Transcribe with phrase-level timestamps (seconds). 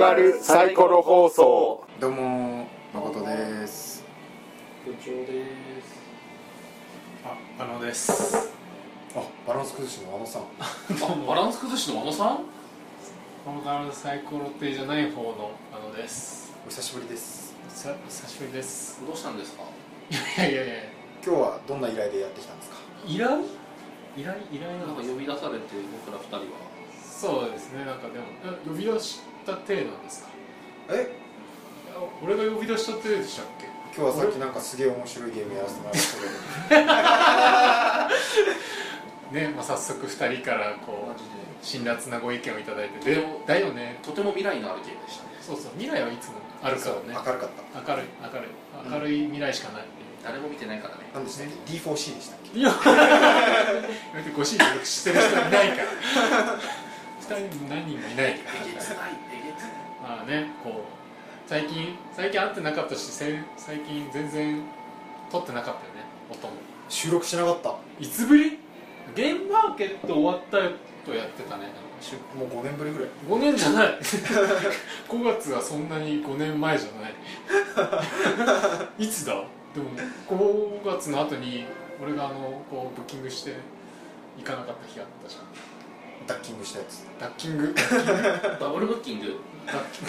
[0.00, 1.84] がるサイコロ放送。
[2.00, 4.02] どうも誠です。
[4.86, 5.44] 部長で
[5.82, 6.00] す。
[7.22, 8.50] あ、あのです。
[9.14, 10.42] あバランス崩しのあのさん。
[10.56, 12.36] あバランス崩しのあのさん？
[13.44, 16.50] このからサイコロ亭じゃない方のあのです。
[16.66, 17.54] お久しぶりです。
[17.68, 19.02] さ久しぶりです。
[19.06, 19.64] どうしたんですか？
[20.10, 20.74] いやいやいや
[21.22, 22.76] 今日はどんな依頼でやってきたんですか？
[23.06, 23.36] 依頼？
[24.16, 24.36] 依頼？
[24.50, 25.76] 依頼なかなんんか呼び出されて
[26.06, 26.69] 僕ら二人は
[27.20, 27.84] そうですね。
[27.84, 30.28] なんかでもえ呼び出した体なんですか？
[30.90, 31.10] え？
[31.94, 33.66] あ俺が呼び出した体でしたっけ？
[33.94, 36.18] 今日はさっきなんかすげえ面白いゲームやらせてもらいました
[36.68, 36.74] け
[39.34, 41.20] どね、まあ早速二人からこう
[41.64, 43.98] 辛辣なご意見をいただいて、でだよね。
[44.02, 47.00] とても未来のあるゲームでしたねそうそう未来はいつもあるからね。
[47.08, 47.50] 明るかっ
[47.84, 48.50] た明るい明るい
[48.92, 49.84] 明るい未来しかない。
[50.22, 52.58] 誰も見てないからね何でしたっけ？D4C でしたっけ？
[52.58, 52.82] いや、 だっ
[54.22, 56.58] てご主人してる人いないから。
[57.30, 58.38] 二人も何人もいない
[60.02, 64.60] まあね、こう最近最近会ってなかったし、せ最近全然
[65.30, 66.54] 撮ってなかったよね、音も。
[66.88, 67.76] 収録しなかった。
[68.00, 68.58] いつぶり？
[69.14, 70.58] ゲームマーケット終わった
[71.08, 71.68] とやってたね。
[72.36, 73.08] もう5年ぶりぐらい。
[73.28, 73.98] 5年じゃない。
[75.08, 77.14] 5月はそんなに5年前じゃない。
[79.06, 79.34] いつだ？
[79.74, 79.90] でも
[80.82, 81.64] 5月の後に
[82.02, 83.54] 俺があのこうブッキングして
[84.36, 85.44] 行かなかった日あったじゃん
[86.30, 87.04] ダッキングしたやつ。
[87.18, 87.74] ダッキング？
[87.74, 89.40] ダッキングダブルブッキング？
[89.66, 90.06] ダッキン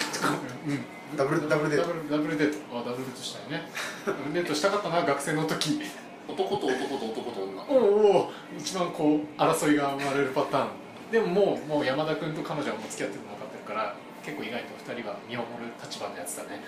[0.70, 0.70] グ。
[0.70, 1.16] うん。
[1.16, 1.88] ダブルダブルデート。
[1.88, 2.78] ダブルダブルデート。
[2.78, 3.66] あダブルデートしたよね。
[4.06, 5.82] ダブルデートしたかったな学生の時。
[6.28, 7.64] 男と男と男と女。
[7.68, 8.26] おうおう。
[8.56, 10.68] 一番こう争いが生まれるパターン。
[11.10, 16.62] でももうもう山田君と彼女はもう付き合ってるの分かってるから結構意外と2人は見守る立場のやつだね。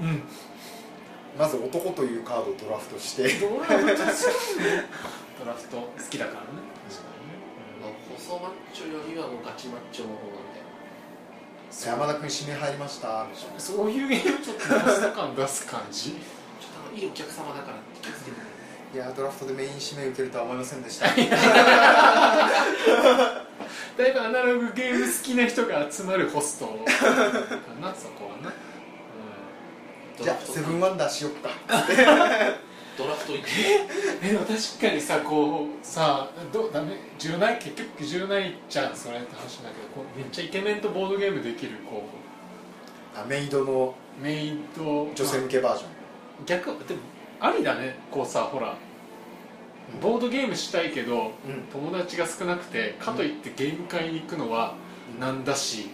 [0.00, 0.22] うん。
[1.36, 3.28] まず男というカードをドラフトして。
[3.42, 3.82] ドラフト
[5.42, 6.46] ドラフト好きだからね
[8.16, 10.58] 細マッチョよりはもうガチマッチョの方なんで。
[11.70, 13.26] 山田君指名入りました。
[13.26, 14.62] にねそういうゲームちょっと
[15.14, 16.12] 感出す感じ？
[16.12, 18.46] ちょっといいお客様だから気をつけてね
[18.94, 21.08] いやドラフトでメイン指名受けるとは思いませんでした。
[23.98, 26.72] だいぶアナログゲーム好きな人が集まるホストか
[27.82, 28.52] なそこはな、う
[30.22, 31.50] じゃあセブンワンダーしよっか
[32.98, 33.48] ドラフト行くん、
[34.26, 34.32] え？
[34.32, 36.96] でも確かにさこうさどうダメ？
[37.18, 37.58] 重ない？
[37.58, 42.02] 結局重ないじゃんそれって話だけどこうめっちゃイケメンとボードゲームできるこ
[43.14, 45.08] あメイドのうメイド。
[45.14, 45.90] 女性向けバージョン。
[46.46, 46.66] 逆？
[46.86, 47.00] でも
[47.40, 47.96] ありだね。
[48.10, 48.76] こうさほら。
[50.02, 51.62] ボードゲームしたいけどうん。
[51.72, 54.74] 友達が少なくてかといってゲーム会に行くのは
[55.18, 55.88] なんだし、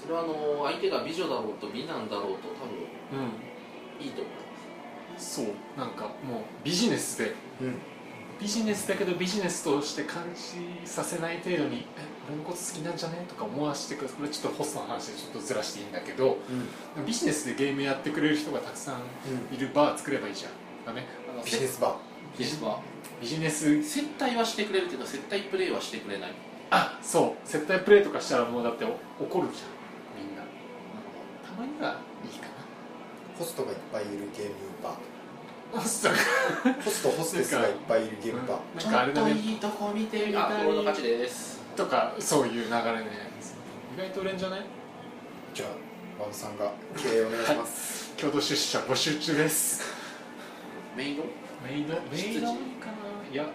[0.00, 2.66] それはあの相手が美女だろうと美男だろうと多
[3.16, 3.32] 分うん、
[5.32, 5.46] そう
[5.78, 6.12] なんかもう
[6.62, 7.34] ビジネスで。
[7.60, 7.66] うん。
[7.68, 7.74] うん
[8.40, 16.38] ビジネスだけどビジネスとして感じさせない程度に「え俺のこと好きなんじゃね?」とか思わせてくるこれちょっとホストの話でちょっとずらしていいんだけど
[16.96, 17.06] うん。
[17.06, 20.52] ビジネスでゲームやってくれる人がたくさんいるバー作ればいいじゃん。
[20.84, 21.06] だね
[21.44, 21.94] ビジネスバー。
[22.36, 22.80] ビジネスは
[23.20, 26.32] ビジネス接待はしてくれるけど接待プレイはしてくれない。
[26.70, 27.48] あそう。
[27.48, 28.88] 接待プレイとかしたらもうだってお
[29.22, 30.42] 怒るじゃんみんな。
[31.46, 32.48] たまにはいいか
[33.38, 34.96] ホストがいっぱいいるゲームバな
[35.72, 36.08] ホスト
[36.84, 39.34] ホストホステスがいっぱいいるゲームバーなんかあれだね。
[39.34, 41.60] ちょっといいとこ見てみたいあ俺の勝ちです。
[41.76, 43.32] とかそういう流れね。
[43.94, 44.66] 意外と売れんじゃない？
[45.54, 46.72] じゃあワンさんが。
[46.96, 47.46] 経営お願い。
[47.46, 49.82] します共同出社募集中です。
[50.96, 51.24] メイド？
[51.64, 51.94] メイド？
[52.10, 52.54] メイドかな？
[53.32, 53.46] いや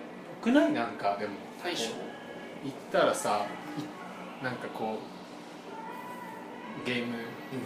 [0.42, 1.34] 屋内なんかでも。
[1.64, 1.90] 大将？
[1.90, 3.46] 行ったらさ
[4.42, 4.98] いなんかこ
[6.84, 7.14] うゲーム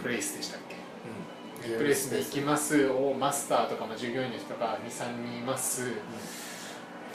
[0.02, 0.80] プレイスでしたっけ、うん
[1.62, 2.88] プレイスで行きます。
[2.88, 5.92] おマスターとかも従業員の人が23人います、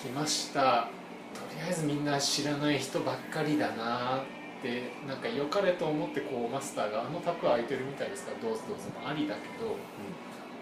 [0.02, 0.90] 来ました。
[1.34, 8.32] とりあえずみんな知らない人ばっかりだなってなんか良かれと思ってこうマスターがあの卓空いてるみたいですか？
[8.32, 8.84] らどうぞどうぞ。
[9.02, 9.76] もありだけど、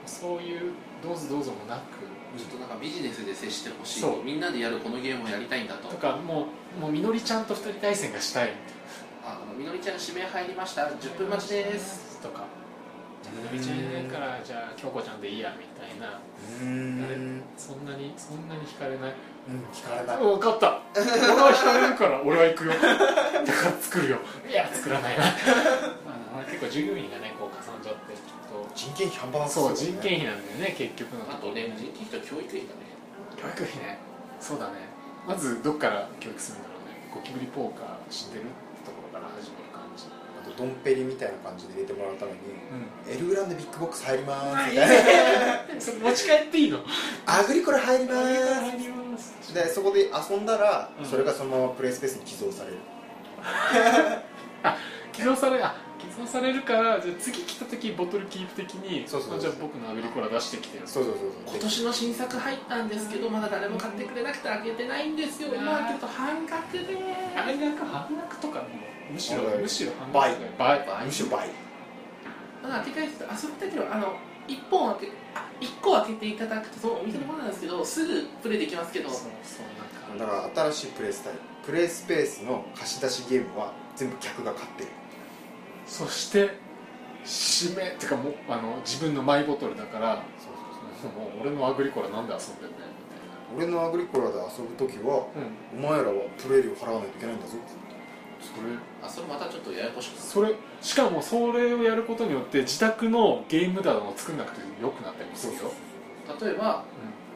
[0.06, 1.82] そういうどうぞどうぞもなく。
[2.38, 4.00] ちょっとなんかビジネスで接してほしい。
[4.02, 4.24] そう。
[4.24, 5.88] みんなでやるこのゲームをやりたいんだと。
[5.90, 8.50] とかもうもうみのりちゃんと二人対戦がしたい。
[8.50, 8.54] み
[9.26, 10.88] ああのみのりちゃん指名入りました。
[10.88, 12.20] 10分待ちです。
[12.22, 12.46] とか
[13.42, 16.20] のりちゃんいないからじゃあ京子ちゃんでいいやみたいな。
[16.62, 17.42] うん。
[17.58, 19.14] そんなにそんなに惹かれない。
[19.48, 20.18] うん聞かれない。
[20.18, 20.82] 分かった。
[20.96, 22.74] 俺は惹かれるから俺は行くよ。
[22.74, 24.18] だから作るよ。
[24.50, 25.26] いや作らないな。
[25.26, 29.76] まあ結構従業員がねこうかさんじゃってちょっ人件費半端なとそう。
[29.76, 32.96] 人件費なんだよね結局のあとね人件費と教育費だね。
[33.36, 34.00] 教育費ね。
[34.40, 34.88] そうだね。
[35.28, 37.10] まずどっから教育するんだろうね。
[37.14, 38.46] ゴキブリポーカー知ってる
[38.86, 39.65] ところから始める
[40.58, 42.38] ドンペリみたいな感じで入れてもらうために
[43.08, 43.14] うん。
[43.14, 44.94] エルグランデビッグボックス入りまーすみたいな。
[44.96, 46.80] ね それ持ち帰っていいの？
[47.26, 49.36] アグリコラ入りまー入ります。
[49.42, 51.06] すでそこで遊んだらうん。
[51.06, 52.78] それがそのままプレイスペースに寄贈される。
[55.14, 59.38] 寄贈されあ寄そうされるからじゃあ次来た時ボトルキープ的にそうそうそう。
[59.38, 65.50] あじゃあ僕のアグリコラ出してきてよそうそうそう今年の新作入ったんですけどまだ誰も買ってくれなくて開けてないんですよ。
[65.56, 66.98] 今開けると半額で。
[67.36, 68.38] 半額半額
[69.16, 70.58] むしろはいむしろ半倍額。
[70.60, 70.86] 倍。
[70.86, 71.06] 倍。
[71.06, 71.50] むしろ倍。
[72.62, 74.16] ただ開け返すと遊びたけどあの
[74.48, 79.10] 1本開けあ1個開けていただくとそのお店のものなんですけどすぐプレイできますけど。
[79.10, 79.66] そうそう
[80.14, 80.26] なんか。
[80.26, 81.40] だから新しいプレイスタイル。
[81.66, 84.90] プレイスペースの貸し出しゲームは全部客が買ってる。
[85.88, 86.58] そして
[87.24, 90.22] 締めってかもうあの自分のマイボトルだからも
[91.38, 95.28] う俺のアグリコラなんで遊んでんねんみ俺のアグリコラで遊ぶ時は
[95.74, 95.86] うん。
[95.86, 97.54] お前らはプレイ料払わないといけないんだぞ
[98.46, 98.70] それ
[99.04, 105.72] あそれまたちょっとややこしくそれしかもそれをやることによって自宅のゲーム棚を作んなくてよくなったりもするよ。
[106.42, 106.84] 例えば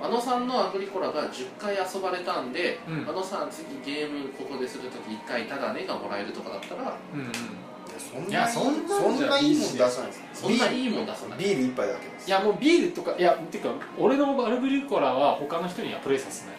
[0.02, 3.10] あのさんのアグリコラが10回遊ばれたんで、うん。
[3.10, 7.28] あのさん次ゲームここでするとき1回ただねがもらえるとかだったらうんうん。
[7.28, 10.24] いいやそんなそんないいもん出さないです。
[10.34, 11.40] そんないいもん出さない。
[11.40, 12.28] ビール一杯だけです。
[12.28, 16.56] いやもうビールとかいやっていうか俺のアルグリコラは他の人にはプレイさせない。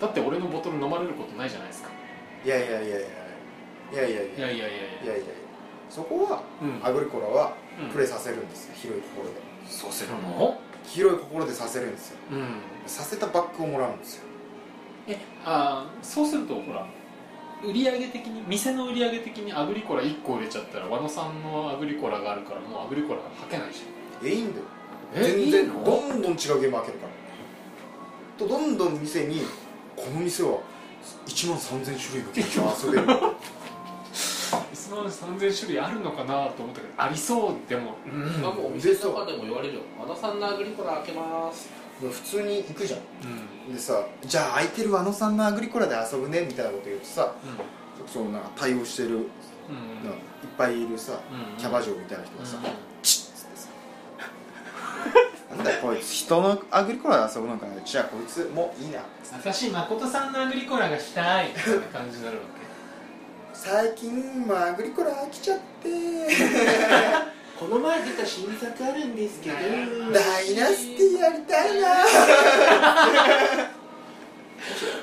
[0.00, 1.90] だって俺のボトル飲まれることないじゃないですか。
[2.44, 2.96] いやいやいやいや
[3.92, 4.38] いやいやいや。
[4.38, 4.70] いやいやい
[5.06, 5.24] やいや。
[5.90, 6.42] そこは、
[6.82, 7.52] アグリコラは
[7.92, 9.40] プレーさせるんですよ、広い心で。
[9.68, 10.58] させるの？
[10.84, 12.16] 広い心でさせるんですよ、
[12.86, 14.22] させたバックをもらうんですよ。
[15.06, 16.86] えああそうするとほら
[17.64, 24.28] 売上的に店の売上的にアグリコラ1個売れちゃったら和野さんのアグリコラがあるからもうアグリコラはけないじゃん。
[24.28, 24.64] えいいんだよ
[25.14, 27.12] 全然どんどん違うゲーム開けるから。
[28.38, 29.42] とどんどん店に
[29.94, 30.58] この店は
[31.26, 33.06] 1万3000種類の景を遊べる。
[34.94, 37.94] 万3000種類あるのかなと思ったけどありそうでも。
[38.06, 38.08] う
[38.38, 38.42] ん。
[38.42, 39.80] まあもうお店とかでも言われるよ。
[40.00, 41.68] 和田さんのアグリコラ開けます。
[42.00, 43.00] 普通に行くじゃん。
[43.68, 43.74] うん。
[43.74, 47.34] でさじゃあ空いてるあのさんのアグリコラで遊ぶねみたいなこと言うとさ
[48.06, 49.22] そうなんか対応してるうん。
[49.22, 49.26] いっ
[50.58, 51.56] ぱいいるさうん。
[51.58, 52.62] キャバ嬢みたいな人がさうん
[53.02, 53.68] 「チッ!」つってさ
[55.56, 56.12] 「なんだよこいつ。
[56.12, 59.00] 人のアグリコラで遊ぶのかなじゃあこいつもういいな」
[59.32, 61.48] 私誠さんのアグリコラがしたい。
[61.48, 62.42] みたいな感じになるわ
[63.62, 65.88] 最近もうアグリコラ飽きちゃって。
[67.56, 69.56] この前出た新作あるんですけど。
[70.12, 71.88] ダイナスティやりたいな。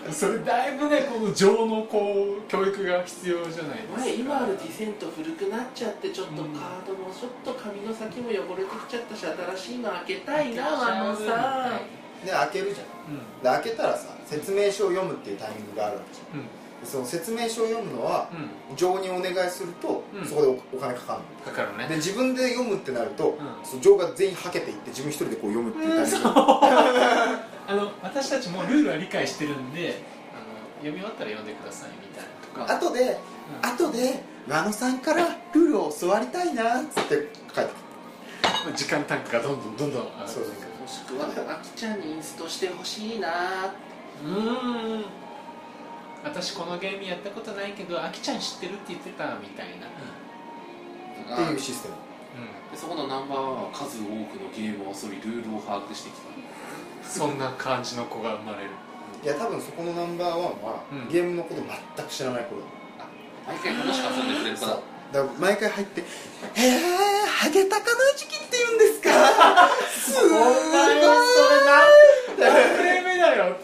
[0.05, 3.99] け それだいぶねこの情のこう教育が必要じゃないですか。
[4.01, 6.43] 前今あるディセント古くなっちゃってちょっとカー
[6.85, 9.25] ドもちょっと紙の先も汚れてきちゃったし
[9.57, 11.79] 新しいの開けたいなあのさ
[12.25, 12.87] で開けるじゃん。
[13.15, 13.41] うん。
[13.41, 16.39] で開けたらさ説明書を読むっていうタイミングがあるわけじゃん。
[16.39, 16.45] うん。
[16.45, 18.29] でその説明書を読むのは
[18.69, 18.75] うん。
[18.75, 20.25] 情にお願いすると、うん。
[20.25, 21.51] そこでおお金かかるの。
[21.51, 21.87] かかるね。
[21.87, 23.37] で自分で読むってなると、ん。
[23.63, 26.29] その情が全員はけていって自分一人でこう読むっていうタイミング、
[27.67, 30.01] あの私たちもルールは理解してるんで
[30.33, 30.45] あの
[30.79, 32.87] 読み終わったら読んでくださいみたいなとか。
[32.87, 33.19] 後で、
[33.61, 37.71] 後で和野さんからルールを教わりたいなっつって書いて
[38.75, 43.73] 時間単価がどんどんどんどん上がってそうそうもしくはあきちゃんにインストしてほしいな
[44.23, 45.05] うーん
[46.23, 49.87] 私このゲームやったことないけどあきちゃん知ってるって言ってたみたいな、
[51.35, 51.95] っていうシステム。
[52.71, 57.09] でそこのナンバーワンは数多くのゲームを遊びルールを把握してきた。
[57.09, 58.69] そんな感じの子が生まれる。
[59.23, 61.09] いや多分そこのナンバーワンは、うん。
[61.09, 61.61] ゲームのこと
[61.95, 62.61] 全く知らない子だ
[63.47, 64.71] 毎回楽しく遊んでくれる子だ。
[64.75, 66.01] だから毎回入って
[66.53, 66.79] 「へえ
[67.25, 69.09] ハゲタカの時期って言うんですか？
[69.89, 70.29] すごい。
[70.29, 70.99] それ
[72.37, 72.98] 何
[73.35, 73.55] よ。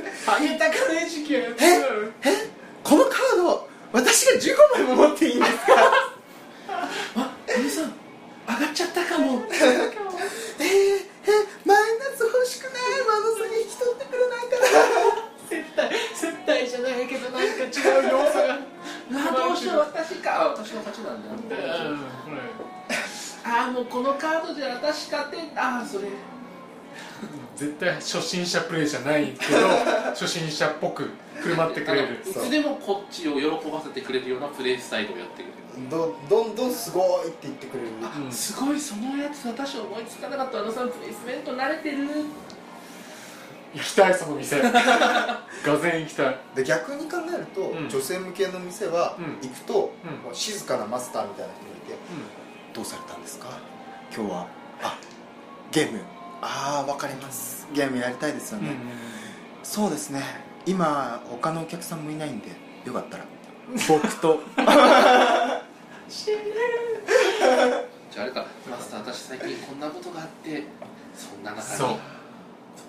[2.24, 2.30] え？
[2.84, 5.46] このカード私が15枚も持っていいんで
[27.92, 29.68] 対初心者プレイじゃないけど
[30.16, 32.20] 初心者っぽく振る舞ってくれる。
[32.26, 35.52] いつでもこっちを喜ばせてくれるようなプレイスタイルをやってくれ
[35.84, 35.90] る。
[35.90, 37.90] どどんどんすごいって言ってくれる。
[38.26, 38.32] うん。
[38.32, 42.08] すごいそのやつ私思いつかなかったあのさんプレイスメント慣れてる。
[43.74, 44.62] 行きたいその店。
[44.62, 44.72] が
[45.78, 46.38] ぜ行きたい。
[46.56, 47.90] で逆に考えると、うん。
[47.90, 49.48] 女性向けの店は、うん。
[49.50, 50.24] 行くと、うん。
[50.24, 52.00] もう静かなマスターみたいな人がいて
[52.74, 53.48] 「どうされたんですか？
[54.16, 54.48] 今日は。
[54.82, 54.98] あ
[55.72, 56.00] ゲーム
[56.42, 57.68] ああわかります。
[57.74, 58.76] ゲームやりたいですよね、
[59.64, 60.22] そうですね。
[60.66, 62.50] 今他のお客さんもいないんで
[62.86, 63.26] よかったら。
[63.88, 64.42] 僕と。
[66.08, 70.64] じゃああれかマスター私最近こんなことがあって
[71.16, 71.90] そんな中にそん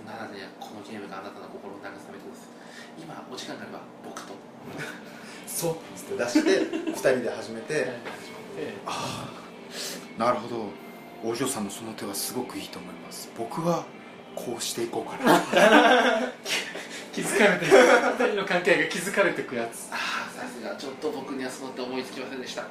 [0.06, 2.48] な中でこのゲームがあなたの心を慰めてます。
[2.98, 4.34] 今お時間があれば僕と。
[5.46, 5.72] そう。
[5.72, 6.50] っつって出して
[6.90, 7.74] 2人で始めて。
[7.74, 9.28] であ
[10.18, 10.85] あなるほど
[11.24, 13.30] お嬢さんのその手はすごくいいと思います。
[13.36, 13.84] 僕は
[14.34, 15.40] こうしていこうかな。
[17.12, 19.88] 気づかれていく二人の関係が気づかれていくやつ。
[19.90, 19.96] あ
[20.28, 20.76] あさすが。
[20.76, 22.62] ちょっと僕にはその手思いつきませんでした。
[22.62, 22.68] も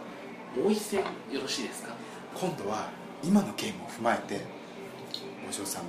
[0.68, 1.90] う一戦よろしいですか？
[2.36, 2.88] 今度は
[3.24, 4.42] 今のゲームを踏まえて
[5.50, 5.84] お嬢さん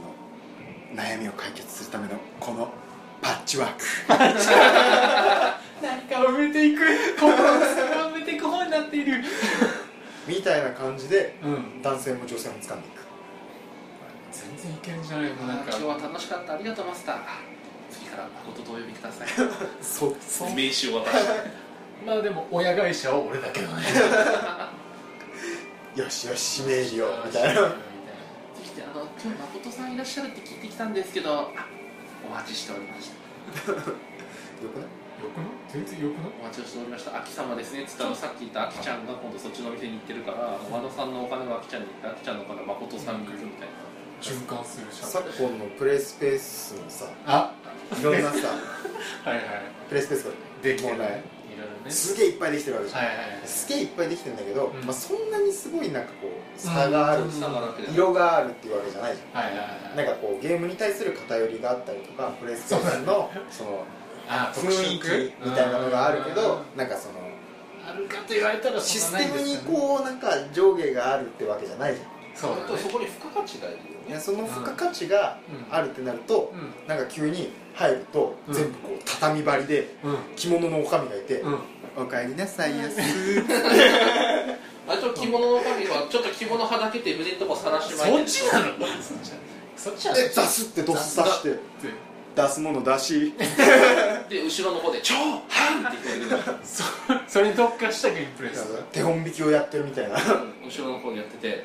[0.96, 2.72] の悩みを解決するためのこの
[3.20, 3.84] パッチワーク。
[5.82, 6.82] 何か埋めていく。
[7.20, 9.22] 心を埋めていく方になっている
[10.26, 11.82] みたいな感じでうん。
[11.82, 13.06] 男性も女性も掴んでいく。
[14.32, 15.46] 全然いけるんじゃないの？
[15.46, 15.64] なんか。
[15.70, 16.54] 今日は楽しかった。
[16.54, 17.16] ありがとうマスター。
[17.90, 19.28] 次から誠とお呼びください。
[19.82, 21.66] そうそう名刺を渡して。
[22.04, 23.82] まあでも親会社は俺だけどね。
[25.96, 27.60] よしよし指名利用みたいな。
[28.54, 31.48] そしてあの今日誠さんいらっしゃるって聞いてきたんですけどあ
[32.28, 33.10] お待ちしておりまし
[33.64, 33.72] た。
[33.72, 33.86] よくない？
[33.86, 34.86] よくない？
[35.72, 36.32] 全然よくない？
[36.40, 37.16] お待ちをしておりました。
[37.18, 37.82] 秋様ですね。
[37.82, 43.86] っつったらさっき言った秋ちゃんが今度そっちの店に行ってるから和田さんのお金は秋ちゃんに行って秋ちゃんのお金は誠さんに行くみたいな。
[44.22, 47.52] 循環する社昨今のプレイスペースのさあ。
[48.00, 48.48] いろんなさ
[49.28, 49.44] はいはい。
[49.88, 50.30] プレイスペースが
[50.62, 51.22] できてるもうね
[51.86, 53.28] いすげえいっぱいできてるわけじゃん、はいはいはい。
[53.46, 54.84] すげえいっぱいできてるんだけど、うん。
[54.84, 57.94] まあ、そんなにすごいなんかこう差がある、うん。
[57.94, 59.94] 色があるっていうわけじゃないじはいはいゃはい。
[59.94, 63.95] んなんかこうゲームに対する偏りがあったりとかプレイスペースのそのあ
[64.28, 67.14] 雰囲気みたいなのがあるけどなんかその
[67.88, 72.06] あるかと言われたらシステムにこうなんか上下があるってわけじゃないじゃん。
[72.34, 72.78] そうだね。
[72.78, 73.86] そこに付加価値がいるよね。
[74.08, 75.38] いやその付加価値が
[75.70, 78.54] あるってなると、うんなんか急に入るとうん。
[78.54, 80.16] 全部こう畳張りでうん。
[80.34, 81.58] 着物の女将がいてうんうん
[81.96, 82.98] 「おかえりなさいやす」
[84.88, 88.66] あれと着物の髪はちょっと着物はだけて胸のとこさらしまいそてっちなの？
[89.76, 90.16] そっちなの。
[90.22, 91.58] で出すってドス出して。
[92.36, 93.32] 出すもの出し
[94.28, 95.14] で後ろの方で「超
[95.48, 96.42] ハン!」って言ってる。
[96.64, 96.82] そ
[97.28, 100.16] それに特化したゲームプレイス手本引きをやってるみたいな。
[100.16, 101.64] 後ろの方でやってて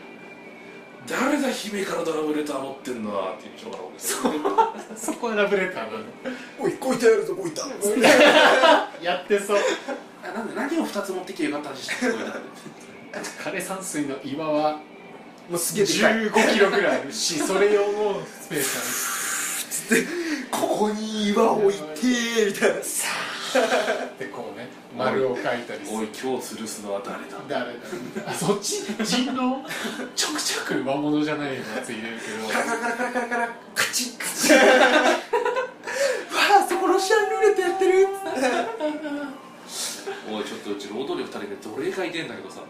[1.07, 3.83] 「誰だ姫からドラブレター持ってんのは」って言ってしょうがな
[4.83, 6.03] いそこはラブレターなの。
[6.59, 7.65] おいこいたやるぞこいた
[9.01, 9.57] やってそう。
[10.23, 12.11] あなんで何を2つ持ってきてよかったんでしたっけ？
[12.11, 12.33] これだ
[13.43, 14.79] 枯山水の岩は
[15.49, 16.13] もうすげえでかい。
[16.13, 19.30] 15キロぐらいあるしそれ用のスペース
[20.51, 21.81] ここに岩置いて
[22.47, 22.75] みたいな。
[22.75, 22.83] ある
[24.17, 25.97] でこうね丸を描いたりする。
[25.97, 27.37] おい今日吊るすのは誰だ？
[27.47, 27.79] 誰だ？
[28.31, 28.81] あそっち？
[29.03, 29.65] 人狼？
[30.15, 34.63] ちょくちょく魔物じゃないやつ入れるけカラカラカラカラカラカラカチッカチッわ
[36.59, 38.07] あそこロシアンルーレットやってる
[40.31, 42.61] おいちょっとうち労働力足りねえ奴隷がいてんだけどさ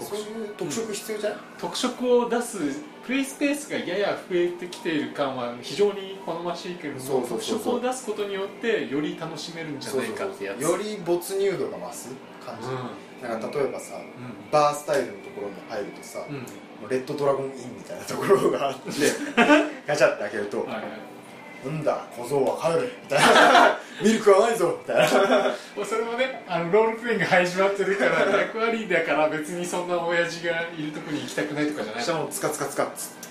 [0.00, 2.58] そういう特色必要じゃないど特色を出す
[3.06, 10.60] プレイスペースがやや増えてきている感は非常に好ましいけれどそうも特色を出すことによってより楽しめるんじゃないかってやつ。
[10.60, 12.10] より没入度が増す
[12.44, 14.02] 感じ、うなんか例えばさん。
[14.50, 16.88] バースタイルのところに入るとさ、うん。
[16.88, 18.90] レッドドラゴンインみたいなところがあって
[19.86, 20.82] ガチャって開けるとはいはい
[21.64, 25.38] 「なんだ小僧は帰る」みたいな「ミルクはないぞ」みたいな。
[25.76, 32.04] もうそれもねあのロールプレイング始まってるから役割だから別にそんな親父がいるとこに行きたくないとかじゃない。
[32.04, 33.28] しかもツカツカツカっつって。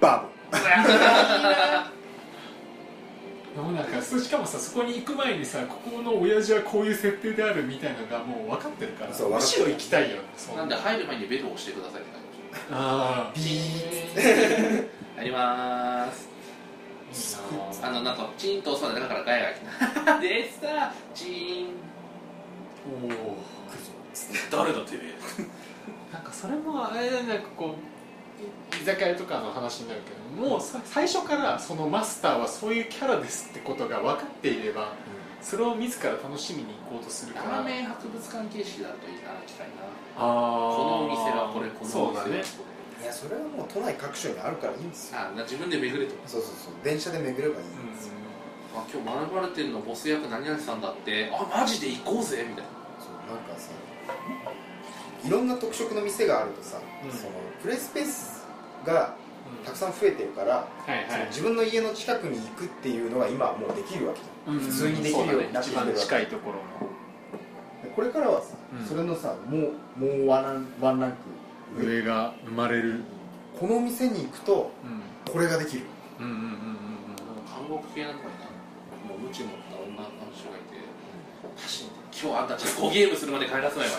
[0.00, 0.24] バ
[3.54, 9.14] でもなんかそしかもさそこに行く前にさここの親父はこういう設定であるみたいなのがもう分かってるから。
[9.14, 10.16] そうむしろ行きたいよ
[10.56, 10.64] な。
[10.64, 12.24] んで入る前にベルを押してくださいって感じ
[12.72, 16.33] ああビー入 りまーす
[17.82, 20.18] あのなんかチーンと押すので中からガヤが来た。
[20.20, 21.68] でさチーン。
[22.86, 23.36] おお
[24.50, 30.10] 誰だてめえなんかそれもあれなんかこう居酒屋とかの話になるけ
[30.42, 34.92] どもうさ最初からそのマスターはそういうキャラですってことが分かっていれば
[35.40, 37.50] それを自ら楽しみに行こうとするから。
[37.50, 39.74] ラーメン博物館形式だといいな機会な。
[40.16, 42.18] あこのお店はこれこのお店。
[42.18, 42.73] はこれそうだね
[43.04, 45.20] いやそれはもう都内各所にあるからいいんですよ。
[45.20, 46.14] あな自分で巡れと。
[46.26, 46.74] そうそうそう。
[46.82, 48.14] 電車で巡ればいいんですよ、
[48.74, 51.30] あ今日学ばれてるのボス役何々さんだって。
[51.30, 52.70] あマジで行こうぜみたいな。
[52.98, 53.70] そうなんかさ
[55.22, 57.10] いろんな特色の店があるとさ、うん。
[57.12, 58.46] そのプレイスペース
[58.86, 59.14] が
[59.66, 66.90] たくさん増えてるから、はい自分の家の近くに行くっていうのが今はもうできるわけじゃん、うん普通にできるようになってきてる近いところの
[67.84, 68.86] でこれからはさ、うん。
[68.86, 71.16] それのさもうもうワンランワンランク
[71.78, 73.00] 上上が生まれる。
[73.58, 75.32] この店に行くとうん。
[75.32, 75.82] これができる。
[76.20, 76.54] うんうんうんうん
[77.46, 78.44] 韓国系なんかにな
[79.08, 80.76] もうムチ持った女の人がいて
[81.56, 83.98] パシンって今日あんたち5ゲームするまで帰らせないわよ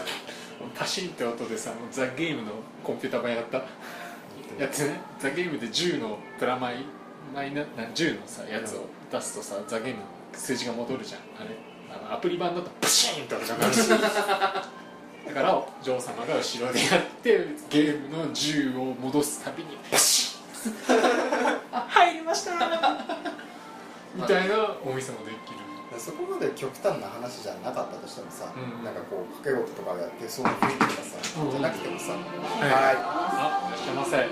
[0.62, 2.52] うんパシンって音でさザ・ゲームの
[2.84, 3.58] コンピューター版やった。
[3.58, 5.00] やってね。
[5.20, 6.86] ザ・ゲームで10のプラマイ
[7.34, 11.22] マイナな10のさやつを出すとさザ・ゲームの数字が戻るじゃん。
[11.42, 11.56] あれ。
[11.94, 13.74] あのアプリ版だとパシーンって音が鳴る。
[13.74, 13.80] し
[15.28, 19.70] だからお嬢様が後ろでやってゲームの銃を戻すたびに
[21.72, 22.52] 入りました！
[24.16, 24.56] みたいな
[24.86, 25.60] お店もできる。
[25.98, 28.84] そこまで極端な話じゃなかったとしてもさ、うん。
[28.84, 32.72] なんかこう掛け事とかやってそういう雰囲気とかさ、うんじゃなくてもさ、はい。
[32.72, 33.72] はあい。
[33.72, 34.24] らっしゃいませいお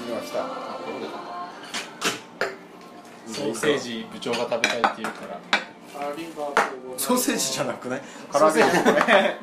[0.00, 0.46] いいのが来た。
[3.32, 5.38] ソーセージ部長が食べたいって言うから
[6.96, 8.02] ソーセージじゃなくない？
[8.32, 8.62] 唐揚げ。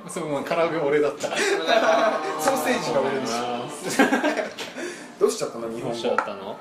[0.09, 1.27] そうもう唐揚げ俺だった。
[2.39, 3.67] ソーセージが俺でしあ
[5.19, 5.69] どうしちゃったの？
[5.69, 6.51] 日本どうしちゃっ語たの？
[6.51, 6.55] っ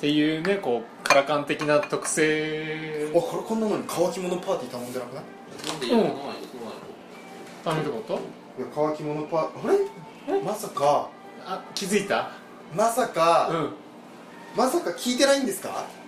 [0.00, 3.10] ていうねこうカラカン的な特性。
[3.14, 5.24] あこれこんなのに乾き物パーティー頼んでなくない？
[5.66, 6.22] なんでやるのないの
[7.64, 8.14] 頼むってこと？
[8.14, 8.16] い
[8.62, 10.40] や乾き物パーあれ？
[10.40, 11.08] まさか。
[11.44, 12.30] あ気づいた？
[12.74, 15.84] まさか、うまさか聞いてないんですか？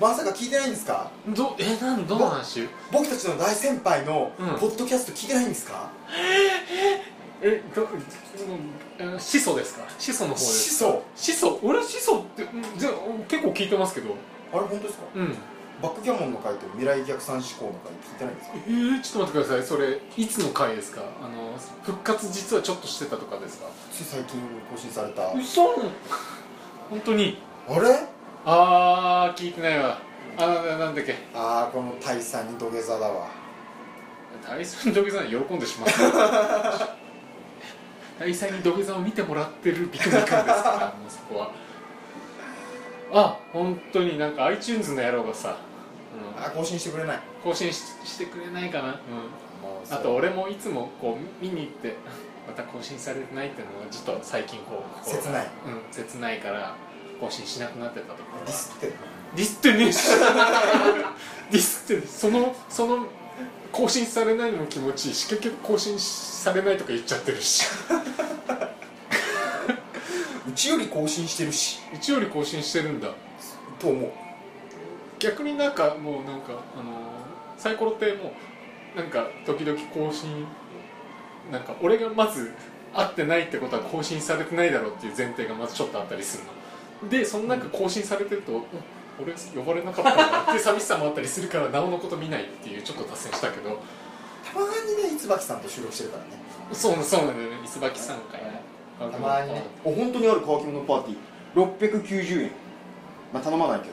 [0.00, 1.10] まさか聞いてないんですか？
[1.26, 2.68] んどえなんどの話？
[2.92, 4.46] 僕たちの大先輩のうん。
[4.58, 5.90] ポッドキャスト聞いてないんですか、
[7.40, 9.84] えどうんあの始祖ですか？
[9.98, 12.90] 始祖の方です始祖始祖俺始祖ってうんじゃ
[13.28, 14.14] 結構聞いてますけど。
[14.52, 15.04] あれ本当ですか？
[15.14, 15.34] うん。
[15.82, 18.56] バックギャモンの回と未来逆算思考の回聞いてないんですか？
[18.66, 19.66] えー、ちょっと待ってください。
[19.66, 21.02] それいつの回ですか？
[21.22, 23.66] あの復活実はちょっとしてたとかですか？
[23.92, 25.30] つい最近更新された。
[25.30, 25.74] あ嘘！
[26.90, 27.38] 本当に。
[27.80, 28.15] れ？
[28.48, 29.98] あー聞いてないわ。
[30.38, 31.16] あななんだっけ？
[31.34, 33.28] ああこの大佐に土下座だわ。
[34.46, 36.96] 大佐に土下座に喜んでしまった
[38.20, 40.44] 大佐に土下座を見てもらってるビクナ君ですか
[40.80, 41.50] ら もうそこは。
[43.12, 45.56] あ本当になんか iTunes の野郎がさ、
[46.36, 46.44] うん。
[46.44, 47.18] あ更新してくれない。
[47.42, 48.94] 更新ししてくれないかな、うん、
[49.90, 51.96] あと俺もいつもこう見に行って
[52.46, 55.46] また更新されてないっていうのがちょっと最近こう切ない。
[55.66, 56.74] うん切ないから
[57.20, 58.92] 更新しなくなってたところディスってる
[59.36, 59.98] ディスってねえし。
[61.50, 63.06] ディスってそのその
[63.72, 67.66] 更新されないのも気持ちいいし結局更新されないとか言っちゃってるし。
[70.48, 71.80] うちより更新してるし。
[71.94, 73.08] うちより更新してるんだ。
[73.78, 74.12] と思う。
[75.18, 77.06] 逆になんかもうなんかあの
[77.58, 78.32] サイコロっても
[78.94, 80.46] うなんか時々更新
[81.50, 82.52] なんか俺がまず
[82.94, 86.50] 会ってないってことは更新されてないだろうっていう前提がまずちょっとあったりするの
[87.10, 88.62] でその中更新されてると、うん
[89.18, 93.80] 俺呼ばれなかったなって寂しさもあったりするからなおのこと見ないっていうちょっと達成したけど。
[94.44, 96.30] たまにね椿さんと収録してるからね。
[96.72, 97.56] そうそうなんだよね。
[97.64, 98.38] 磯崎さんか
[98.98, 99.62] たらまにね。
[99.84, 101.98] お本当にある乾き物パーティー。
[101.98, 102.50] 690円。
[103.32, 103.92] まあ頼まないけど。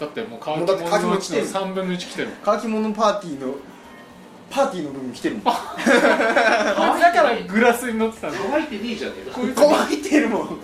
[0.00, 1.46] だってもう乾き物のうちの物来てる。
[1.46, 3.54] 3分の1来てる乾き物パーティーの
[4.50, 5.44] パーティーの部分来てるもん。
[5.44, 8.34] だからグラスに乗ってたの。
[8.50, 9.38] 乾いてねえじゃねえか。
[9.54, 10.58] 乾いてるもん。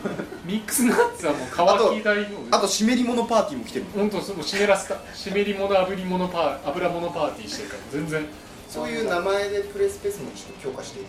[0.44, 1.66] ミックスナッツはもう乾
[2.00, 3.92] き台のあと湿り物パーティーも来てるもん。
[4.10, 8.26] 本当そう湿らせた湿り物炙り物パー油物パーティーしてるから全然。
[8.68, 11.06] そういう名前でプレイスペースもちょっと強化していく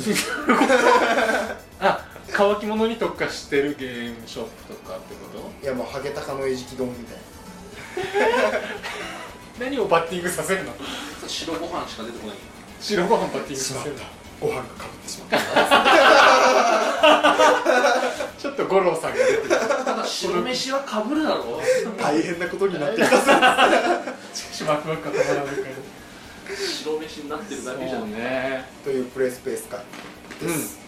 [0.00, 0.16] っていう。
[1.80, 5.64] あ乾き物に特化してるゲームショップとかってこと？
[5.64, 7.16] いやもうハゲタカの餌食丼みたい
[9.58, 10.72] 何をバッティングさせるの？
[11.26, 12.36] 白ご飯しか出てこない。
[12.80, 14.02] 白ご飯バッティングなさせるの？
[14.40, 15.38] ご飯がかぶってしまった。
[18.38, 19.48] ちょっと五郎さんが出てる。
[19.48, 19.56] た
[19.94, 21.60] だ白飯はかぶるだろ
[21.98, 25.66] 大変なことになってい しかしワクワクが止まらないから。
[26.84, 28.08] 白飯になってるだけじゃそう。
[28.08, 29.80] ねねというプレイスペース会
[30.42, 30.78] です、